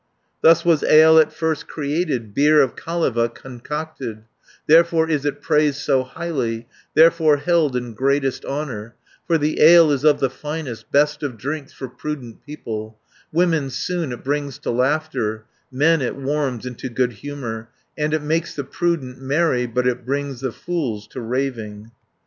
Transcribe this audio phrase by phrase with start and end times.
[0.41, 4.23] "Thus was ale at first created, Beer of Kaleva concocted,
[4.65, 8.95] Therefore is it praised so highly, Therefore held in greatest honour,
[9.27, 12.97] For the ale is of the finest, Best of drinks for prudent people;
[13.31, 18.23] 420 Women soon it brings to laughter, Men it warms into good humour, And it
[18.23, 21.91] makes the prudent merry, But it brings the fools to raving."